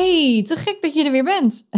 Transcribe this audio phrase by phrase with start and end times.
[0.00, 1.68] Hey, te gek dat je er weer bent.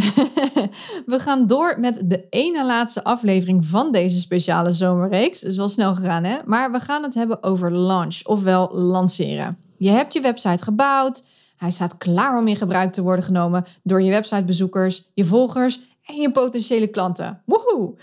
[1.13, 5.41] We gaan door met de ene laatste aflevering van deze speciale zomerreeks.
[5.41, 6.37] Dat is wel snel gegaan, hè?
[6.45, 9.57] Maar we gaan het hebben over launch, ofwel lanceren.
[9.77, 11.23] Je hebt je website gebouwd.
[11.57, 16.15] Hij staat klaar om in gebruik te worden genomen door je websitebezoekers, je volgers en
[16.15, 17.41] je potentiële klanten.
[17.45, 17.95] Woehoe!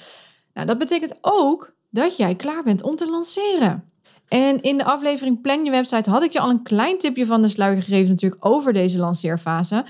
[0.54, 3.90] Nou, dat betekent ook dat jij klaar bent om te lanceren.
[4.30, 7.42] En in de aflevering Plan je website had ik je al een klein tipje van
[7.42, 9.84] de sluier gegeven natuurlijk over deze lanceerfase.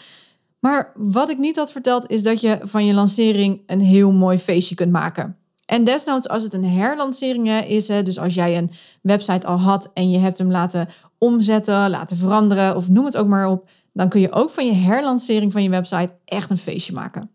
[0.61, 4.39] Maar wat ik niet had verteld is dat je van je lancering een heel mooi
[4.39, 5.37] feestje kunt maken.
[5.67, 8.71] En desnoods als het een herlancering is, dus als jij een
[9.03, 10.89] website al had en je hebt hem laten
[11.19, 14.73] omzetten, laten veranderen of noem het ook maar op, dan kun je ook van je
[14.73, 17.31] herlancering van je website echt een feestje maken.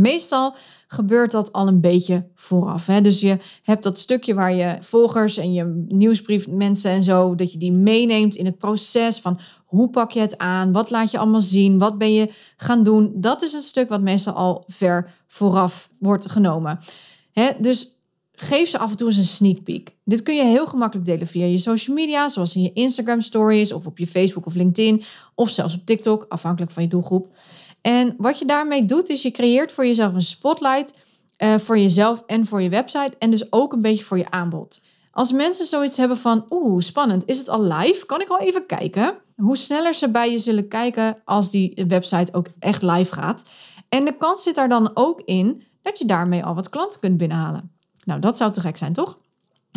[0.00, 2.86] Meestal gebeurt dat al een beetje vooraf.
[2.86, 3.00] Hè?
[3.00, 7.52] Dus je hebt dat stukje waar je volgers en je nieuwsbrief mensen en zo, dat
[7.52, 11.18] je die meeneemt in het proces van hoe pak je het aan, wat laat je
[11.18, 13.12] allemaal zien, wat ben je gaan doen.
[13.14, 16.78] Dat is het stuk wat meestal al ver vooraf wordt genomen.
[17.32, 17.50] Hè?
[17.60, 17.98] Dus
[18.40, 19.96] geef ze af en toe eens een sneak peek.
[20.04, 23.72] Dit kun je heel gemakkelijk delen via je social media, zoals in je Instagram stories
[23.72, 25.02] of op je Facebook of LinkedIn
[25.34, 27.28] of zelfs op TikTok, afhankelijk van je doelgroep.
[27.80, 30.94] En wat je daarmee doet, is je creëert voor jezelf een spotlight
[31.38, 33.12] uh, voor jezelf en voor je website.
[33.18, 34.80] En dus ook een beetje voor je aanbod.
[35.10, 38.06] Als mensen zoiets hebben van, oeh, spannend, is het al live?
[38.06, 39.14] Kan ik al even kijken?
[39.36, 43.44] Hoe sneller ze bij je zullen kijken als die website ook echt live gaat.
[43.88, 47.16] En de kans zit daar dan ook in dat je daarmee al wat klanten kunt
[47.16, 47.72] binnenhalen.
[48.04, 49.18] Nou, dat zou te gek zijn, toch?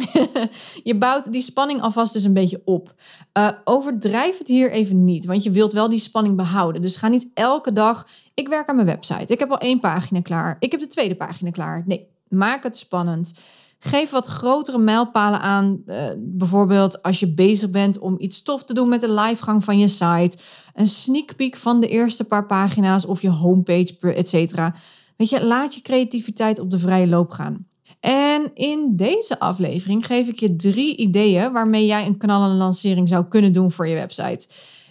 [0.90, 2.96] je bouwt die spanning alvast dus een beetje op.
[3.38, 6.82] Uh, overdrijf het hier even niet, want je wilt wel die spanning behouden.
[6.82, 9.34] Dus ga niet elke dag, ik werk aan mijn website.
[9.34, 10.56] Ik heb al één pagina klaar.
[10.60, 11.84] Ik heb de tweede pagina klaar.
[11.86, 13.34] Nee, maak het spannend.
[13.80, 15.82] Geef wat grotere mijlpalen aan.
[15.86, 19.80] Uh, bijvoorbeeld als je bezig bent om iets tof te doen met de livegang van
[19.80, 20.38] je site.
[20.74, 24.76] Een sneak peek van de eerste paar pagina's of je homepage, et cetera.
[25.18, 27.68] Weet je, laat je creativiteit op de vrije loop gaan.
[28.02, 33.52] En in deze aflevering geef ik je drie ideeën waarmee jij een kanaallancering zou kunnen
[33.52, 34.48] doen voor je website.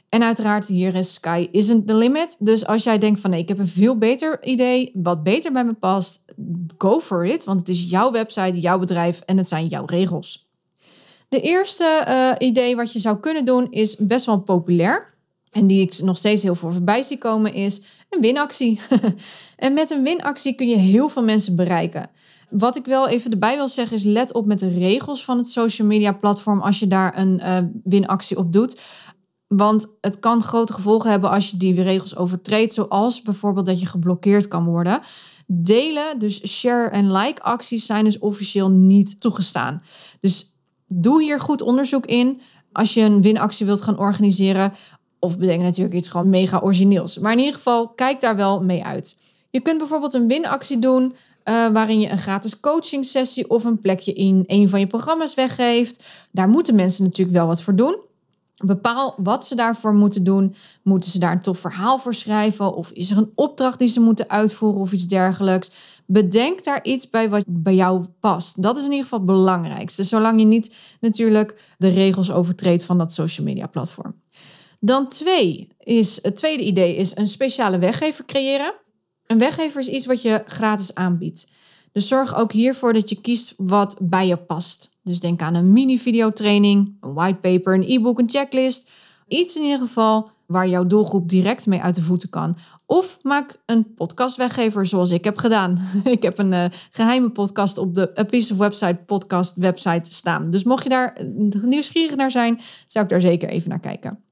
[0.09, 2.37] En uiteraard, hier is Sky isn't the limit.
[2.39, 5.65] Dus als jij denkt van nee, ik heb een veel beter idee, wat beter bij
[5.65, 6.25] me past,
[6.79, 7.45] go for it.
[7.45, 10.49] Want het is jouw website, jouw bedrijf en het zijn jouw regels.
[11.29, 15.15] De eerste uh, idee wat je zou kunnen doen is best wel populair.
[15.51, 18.81] En die ik nog steeds heel veel voorbij zie komen is een winactie.
[19.57, 22.11] en met een winactie kun je heel veel mensen bereiken.
[22.51, 25.49] Wat ik wel even erbij wil zeggen is let op met de regels van het
[25.49, 28.81] social media platform als je daar een uh, winactie op doet.
[29.47, 33.87] Want het kan grote gevolgen hebben als je die regels overtreedt, zoals bijvoorbeeld dat je
[33.87, 35.01] geblokkeerd kan worden.
[35.47, 39.83] Delen, dus share en like acties zijn dus officieel niet toegestaan.
[40.21, 40.57] Dus
[40.87, 42.41] doe hier goed onderzoek in
[42.73, 44.73] als je een winactie wilt gaan organiseren.
[45.19, 47.19] Of bedenk natuurlijk iets gewoon mega origineels.
[47.19, 49.17] Maar in ieder geval, kijk daar wel mee uit.
[49.51, 51.15] Je kunt bijvoorbeeld een winactie doen
[51.45, 55.35] uh, waarin je een gratis coaching sessie of een plekje in een van je programma's
[55.35, 56.05] weggeeft.
[56.31, 57.97] Daar moeten mensen natuurlijk wel wat voor doen.
[58.65, 60.55] Bepaal wat ze daarvoor moeten doen.
[60.83, 62.75] Moeten ze daar een tof verhaal voor schrijven?
[62.75, 65.71] Of is er een opdracht die ze moeten uitvoeren of iets dergelijks?
[66.07, 68.63] Bedenk daar iets bij wat bij jou past.
[68.63, 70.03] Dat is in ieder geval het belangrijkste.
[70.03, 74.15] Zolang je niet natuurlijk de regels overtreedt van dat social media platform.
[74.81, 78.75] Dan twee is, het tweede idee is een speciale weggever creëren.
[79.31, 81.51] Een weggever is iets wat je gratis aanbiedt.
[81.93, 84.99] Dus zorg ook hiervoor dat je kiest wat bij je past.
[85.03, 88.91] Dus denk aan een mini-videotraining, een whitepaper, een e-book, een checklist.
[89.29, 92.57] Iets in ieder geval waar jouw doelgroep direct mee uit de voeten kan.
[92.87, 95.79] Of maak een podcastweggever zoals ik heb gedaan.
[96.05, 100.51] ik heb een uh, geheime podcast op de A Piece of Website podcast website staan.
[100.51, 101.17] Dus mocht je daar
[101.63, 104.30] nieuwsgierig naar zijn, zou ik daar zeker even naar kijken.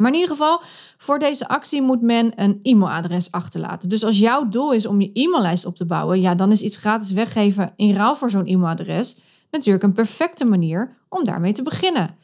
[0.00, 0.62] Maar in ieder geval,
[0.98, 3.88] voor deze actie moet men een e-mailadres achterlaten.
[3.88, 6.76] Dus als jouw doel is om je e-maillijst op te bouwen, ja, dan is iets
[6.76, 9.20] gratis weggeven in ruil voor zo'n e-mailadres
[9.50, 12.16] natuurlijk een perfecte manier om daarmee te beginnen.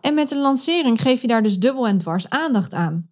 [0.00, 3.10] En met de lancering geef je daar dus dubbel en dwars aandacht aan.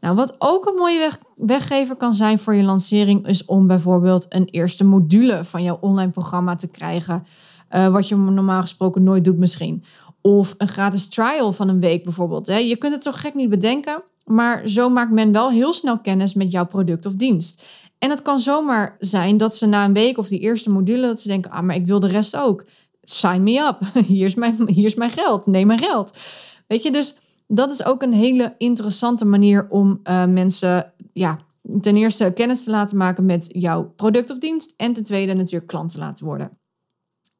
[0.00, 4.26] Nou, wat ook een mooie weg weggever kan zijn voor je lancering, is om bijvoorbeeld
[4.28, 7.26] een eerste module van jouw online programma te krijgen.
[7.70, 9.84] Uh, wat je normaal gesproken nooit doet, misschien.
[10.26, 12.46] Of een gratis trial van een week bijvoorbeeld.
[12.46, 14.02] Je kunt het zo gek niet bedenken.
[14.24, 17.62] maar zo maakt men wel heel snel kennis met jouw product of dienst.
[17.98, 21.20] En het kan zomaar zijn dat ze na een week of die eerste module dat
[21.20, 22.64] ze denken, ah, maar ik wil de rest ook.
[23.02, 23.78] Sign me up.
[24.06, 25.46] Hier is mijn, hier is mijn geld.
[25.46, 26.16] Neem mijn geld.
[26.66, 31.38] Weet je, dus dat is ook een hele interessante manier om uh, mensen, ja,
[31.80, 34.74] ten eerste kennis te laten maken met jouw product of dienst.
[34.76, 36.58] En ten tweede natuurlijk klant te laten worden.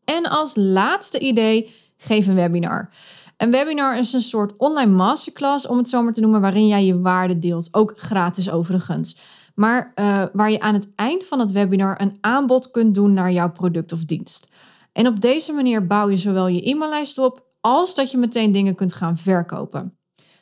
[0.05, 2.89] En als laatste idee, geef een webinar.
[3.37, 6.85] Een webinar is een soort online masterclass, om het zo maar te noemen, waarin jij
[6.85, 7.69] je waarde deelt.
[7.71, 9.19] Ook gratis overigens.
[9.55, 13.33] Maar uh, waar je aan het eind van het webinar een aanbod kunt doen naar
[13.33, 14.49] jouw product of dienst.
[14.93, 18.75] En op deze manier bouw je zowel je e-maillijst op, als dat je meteen dingen
[18.75, 19.99] kunt gaan verkopen.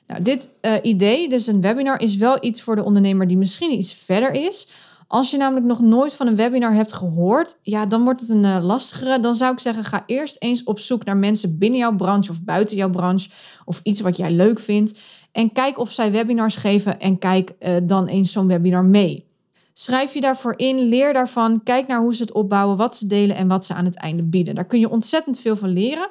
[0.06, 3.72] Nou, dit uh, idee, dus een webinar, is wel iets voor de ondernemer die misschien
[3.72, 4.68] iets verder is.
[5.14, 8.44] Als je namelijk nog nooit van een webinar hebt gehoord, ja, dan wordt het een
[8.44, 9.20] uh, lastigere.
[9.20, 12.42] Dan zou ik zeggen, ga eerst eens op zoek naar mensen binnen jouw branche of
[12.42, 13.30] buiten jouw branche.
[13.64, 14.98] Of iets wat jij leuk vindt.
[15.32, 19.26] En kijk of zij webinars geven en kijk uh, dan eens zo'n webinar mee.
[19.72, 23.36] Schrijf je daarvoor in, leer daarvan, kijk naar hoe ze het opbouwen, wat ze delen
[23.36, 24.54] en wat ze aan het einde bieden.
[24.54, 26.08] Daar kun je ontzettend veel van leren.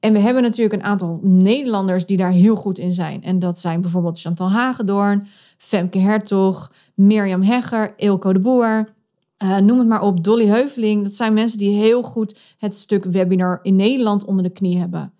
[0.00, 3.22] En we hebben natuurlijk een aantal Nederlanders die daar heel goed in zijn.
[3.22, 5.26] En dat zijn bijvoorbeeld Chantal Hagedoorn,
[5.58, 8.94] Femke Hertog, Mirjam Hegger, Ilko de Boer.
[9.38, 11.02] Uh, noem het maar op, Dolly Heuveling.
[11.02, 15.12] Dat zijn mensen die heel goed het stuk webinar in Nederland onder de knie hebben.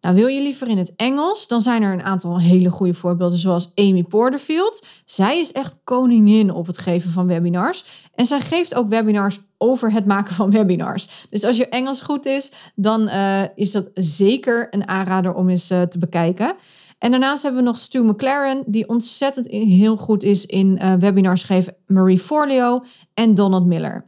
[0.00, 1.48] Nou, wil je liever in het Engels?
[1.48, 4.86] Dan zijn er een aantal hele goede voorbeelden, zoals Amy Porterfield.
[5.04, 7.84] Zij is echt koningin op het geven van webinars.
[8.14, 11.26] En zij geeft ook webinars over het maken van webinars.
[11.30, 15.70] Dus als je Engels goed is, dan uh, is dat zeker een aanrader om eens
[15.70, 16.54] uh, te bekijken.
[16.98, 21.44] En daarnaast hebben we nog Stu McLaren, die ontzettend heel goed is in uh, webinars
[21.44, 21.76] geven.
[21.86, 22.84] Marie Forleo
[23.14, 24.04] en Donald Miller.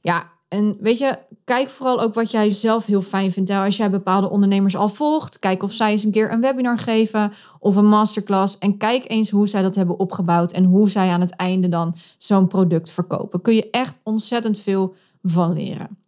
[0.00, 3.50] Ja, en weet je, kijk vooral ook wat jij zelf heel fijn vindt.
[3.50, 7.32] Als jij bepaalde ondernemers al volgt, kijk of zij eens een keer een webinar geven
[7.58, 8.58] of een masterclass.
[8.58, 11.94] En kijk eens hoe zij dat hebben opgebouwd en hoe zij aan het einde dan
[12.16, 13.42] zo'n product verkopen.
[13.42, 15.98] Kun je echt ontzettend veel van leren.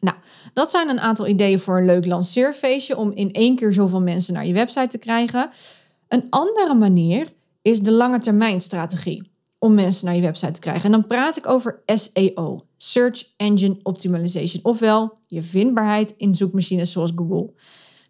[0.00, 0.16] Nou,
[0.52, 4.34] dat zijn een aantal ideeën voor een leuk lanceerfeestje om in één keer zoveel mensen
[4.34, 5.50] naar je website te krijgen.
[6.08, 7.32] Een andere manier
[7.62, 10.84] is de lange termijn strategie om mensen naar je website te krijgen.
[10.84, 17.12] En dan praat ik over SEO, Search Engine Optimization, ofwel je vindbaarheid in zoekmachines zoals
[17.14, 17.50] Google.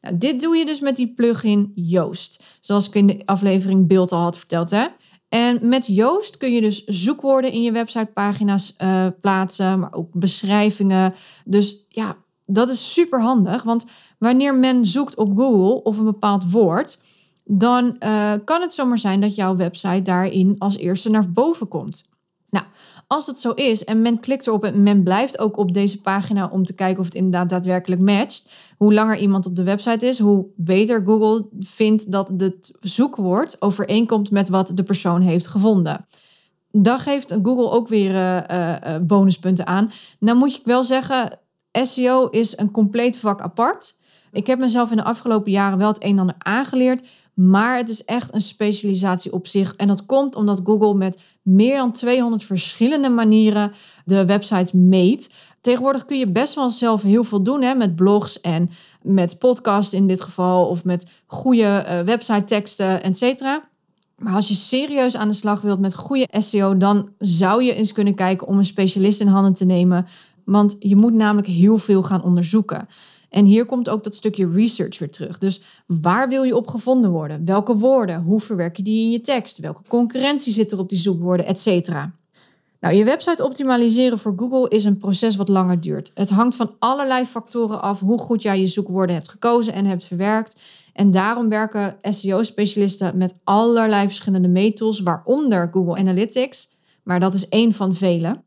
[0.01, 4.13] Nou, dit doe je dus met die plugin Yoast, zoals ik in de aflevering beeld
[4.13, 4.71] al had verteld.
[4.71, 4.87] Hè?
[5.29, 11.15] En met Yoast kun je dus zoekwoorden in je websitepagina's uh, plaatsen, maar ook beschrijvingen.
[11.45, 12.17] Dus ja,
[12.47, 13.87] dat is super handig, want
[14.19, 16.99] wanneer men zoekt op Google of een bepaald woord,
[17.45, 22.09] dan uh, kan het zomaar zijn dat jouw website daarin als eerste naar boven komt.
[22.51, 22.65] Nou,
[23.07, 26.49] als het zo is en men klikt erop en men blijft ook op deze pagina
[26.49, 28.49] om te kijken of het inderdaad daadwerkelijk matcht.
[28.77, 34.31] Hoe langer iemand op de website is, hoe beter Google vindt dat het zoekwoord overeenkomt
[34.31, 36.07] met wat de persoon heeft gevonden.
[36.71, 39.91] Dan geeft Google ook weer uh, uh, bonuspunten aan.
[40.19, 41.39] Nou moet ik wel zeggen,
[41.73, 43.99] SEO is een compleet vak apart.
[44.33, 47.07] Ik heb mezelf in de afgelopen jaren wel het een en ander aangeleerd.
[47.35, 49.75] Maar het is echt een specialisatie op zich.
[49.77, 53.73] En dat komt omdat Google met meer dan 200 verschillende manieren
[54.05, 55.31] de websites meet.
[55.61, 58.71] Tegenwoordig kun je best wel zelf heel veel doen hè, met blogs en
[59.03, 60.67] met podcasts in dit geval.
[60.67, 63.69] Of met goede uh, website teksten, et cetera.
[64.17, 67.93] Maar als je serieus aan de slag wilt met goede SEO, dan zou je eens
[67.93, 70.07] kunnen kijken om een specialist in handen te nemen.
[70.45, 72.89] Want je moet namelijk heel veel gaan onderzoeken.
[73.29, 75.39] En hier komt ook dat stukje research weer terug.
[75.39, 77.45] Dus waar wil je op gevonden worden?
[77.45, 78.23] Welke woorden?
[78.23, 79.59] Hoe verwerk je die in je tekst?
[79.59, 82.13] Welke concurrentie zit er op die zoekwoorden, et cetera?
[82.81, 86.11] Nou, je website optimaliseren voor Google is een proces wat langer duurt.
[86.15, 90.07] Het hangt van allerlei factoren af hoe goed jij je zoekwoorden hebt gekozen en hebt
[90.07, 90.61] verwerkt.
[90.93, 96.75] En daarom werken SEO-specialisten met allerlei verschillende meettools, waaronder Google Analytics.
[97.03, 98.45] Maar dat is één van vele.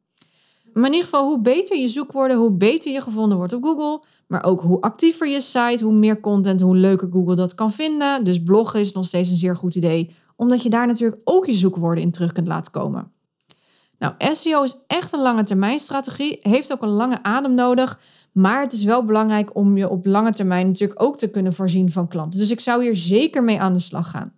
[0.74, 4.04] Maar in ieder geval, hoe beter je zoekwoorden, hoe beter je gevonden wordt op Google,
[4.30, 8.24] maar ook hoe actiever je site, hoe meer content, hoe leuker Google dat kan vinden.
[8.24, 11.54] Dus bloggen is nog steeds een zeer goed idee, omdat je daar natuurlijk ook je
[11.54, 13.12] zoekwoorden in terug kunt laten komen.
[14.00, 18.00] Nou, SEO is echt een lange termijn strategie, heeft ook een lange adem nodig,
[18.32, 21.92] maar het is wel belangrijk om je op lange termijn natuurlijk ook te kunnen voorzien
[21.92, 22.40] van klanten.
[22.40, 24.34] Dus ik zou hier zeker mee aan de slag gaan.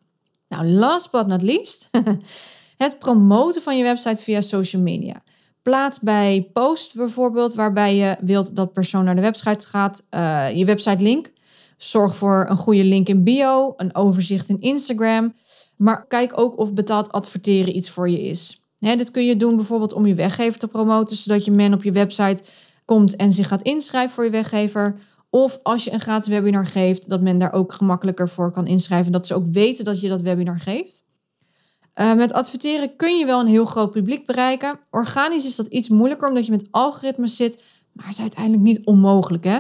[0.48, 1.90] Nou, last but not least,
[2.78, 5.22] het promoten van je website via social media.
[5.62, 10.66] Plaats bij post bijvoorbeeld, waarbij je wilt dat persoon naar de website gaat, uh, je
[10.66, 11.32] website link.
[11.78, 15.34] Zorg voor een goede link in bio, een overzicht in Instagram.
[15.78, 18.68] Maar kijk ook of betaald adverteren iets voor je is.
[18.80, 21.92] dit kun je doen bijvoorbeeld om je weggever te promoten, zodat je men op je
[21.92, 22.44] website
[22.86, 25.00] komt en zich gaat inschrijven voor je weggever.
[25.30, 29.12] Of als je een gratis webinar geeft, dat men daar ook gemakkelijker voor kan inschrijven.
[29.12, 31.04] Dat ze ook weten dat je dat webinar geeft.
[31.96, 34.80] Uh, met adverteren kun je wel een heel groot publiek bereiken.
[34.90, 37.62] Organisch is dat iets moeilijker omdat je met algoritmes zit,
[37.94, 39.44] maar is uiteindelijk niet onmogelijk.
[39.44, 39.60] Hè?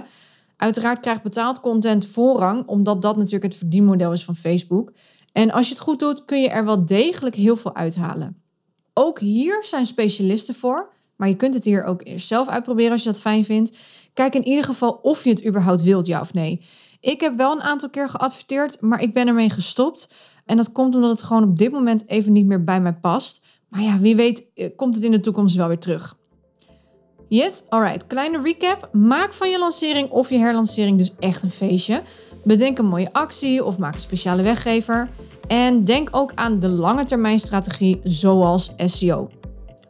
[0.57, 4.91] Uiteraard krijgt betaald content voorrang, omdat dat natuurlijk het verdienmodel is van Facebook.
[5.31, 8.41] En als je het goed doet, kun je er wel degelijk heel veel uithalen.
[8.93, 13.09] Ook hier zijn specialisten voor, maar je kunt het hier ook zelf uitproberen als je
[13.09, 13.77] dat fijn vindt.
[14.13, 16.61] Kijk in ieder geval of je het überhaupt wilt, ja of nee.
[17.01, 20.13] Ik heb wel een aantal keer geadverteerd, maar ik ben ermee gestopt.
[20.45, 23.41] En dat komt omdat het gewoon op dit moment even niet meer bij mij past.
[23.69, 26.17] Maar ja, wie weet eh, komt het in de toekomst wel weer terug.
[27.27, 28.07] Yes, alright.
[28.07, 28.89] Kleine recap.
[28.91, 32.03] Maak van je lancering of je herlancering dus echt een feestje.
[32.43, 35.09] Bedenk een mooie actie of maak een speciale weggever.
[35.47, 39.29] En denk ook aan de lange termijn strategie zoals SEO.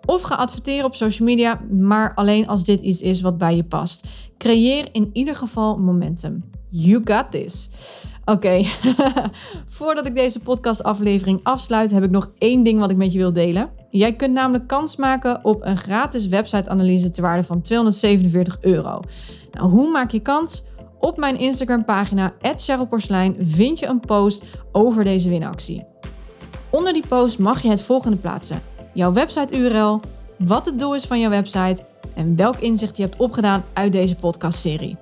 [0.06, 3.64] Of ga adverteren op social media, maar alleen als dit iets is wat bij je
[3.64, 4.08] past.
[4.38, 6.51] Creëer in ieder geval momentum.
[6.74, 7.70] You got this.
[8.26, 8.64] Oké,
[9.78, 13.34] voordat ik deze podcastaflevering afsluit, heb ik nog één ding wat ik met je wil
[13.34, 13.68] delen.
[13.90, 19.00] Jij kunt namelijk kans maken op een gratis website-analyse ter waarde van 247 euro.
[19.52, 20.64] Nou, hoe maak je kans?
[21.00, 25.84] Op mijn Instagram-pagina, @cherylporcelein, vind je een post over deze winactie.
[26.70, 28.62] Onder die post mag je het volgende plaatsen:
[28.94, 30.00] jouw website-URL,
[30.38, 34.16] wat het doel is van jouw website en welk inzicht je hebt opgedaan uit deze
[34.16, 34.98] podcastserie.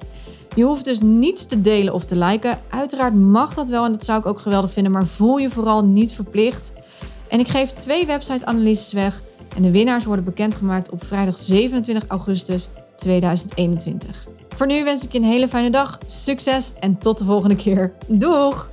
[0.56, 2.60] Je hoeft dus niets te delen of te liken.
[2.70, 5.86] Uiteraard mag dat wel en dat zou ik ook geweldig vinden, maar voel je vooral
[5.86, 6.72] niet verplicht.
[7.27, 9.24] En ik geef twee website-analyses weg
[9.56, 14.27] en de winnaars worden bekendgemaakt op vrijdag 27 augustus 2021.
[14.56, 17.94] Voor nu wens ik je een hele fijne dag, succes en tot de volgende keer.
[18.08, 18.70] Doeg!